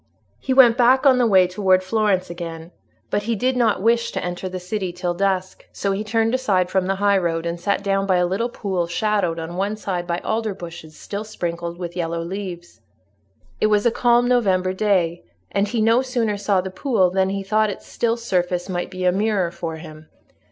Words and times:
He 0.39 0.51
went 0.51 0.77
back 0.79 1.05
on 1.05 1.19
the 1.19 1.27
way 1.27 1.45
towards 1.45 1.85
Florence 1.85 2.31
again, 2.31 2.71
but 3.11 3.21
he 3.29 3.35
did 3.35 3.55
not 3.55 3.83
wish 3.83 4.11
to 4.13 4.23
enter 4.25 4.49
the 4.49 4.59
city 4.59 4.91
till 4.91 5.13
dusk; 5.13 5.67
so 5.71 5.91
he 5.91 6.03
turned 6.03 6.33
aside 6.33 6.71
from 6.71 6.87
the 6.87 6.95
highroad, 6.95 7.45
and 7.45 7.59
sat 7.59 7.83
down 7.83 8.07
by 8.07 8.15
a 8.15 8.25
little 8.25 8.49
pool 8.49 8.87
shadowed 8.87 9.37
on 9.37 9.57
one 9.57 9.75
side 9.75 10.07
by 10.07 10.17
alder 10.23 10.55
bushes 10.55 10.97
still 10.97 11.23
sprinkled 11.23 11.77
with 11.77 11.95
yellow 11.95 12.23
leaves. 12.23 12.81
It 13.59 13.67
was 13.67 13.85
a 13.85 13.91
calm 13.91 14.27
November 14.27 14.73
day, 14.73 15.23
and 15.51 15.67
he 15.67 15.81
no 15.83 16.01
sooner 16.01 16.35
saw 16.35 16.61
the 16.61 16.71
pool 16.71 17.11
than 17.11 17.29
he 17.29 17.43
thought 17.43 17.69
its 17.69 17.85
still 17.85 18.17
surface 18.17 18.67
might 18.67 18.89
be 18.89 19.05
a 19.05 19.11
mirror 19.11 19.51
for 19.51 19.75
him. 19.75 20.07